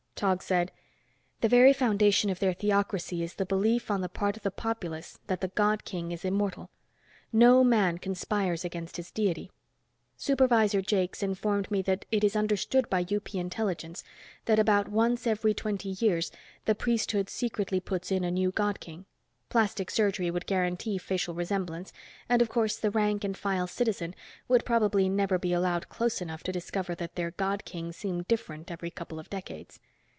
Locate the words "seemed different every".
27.91-28.91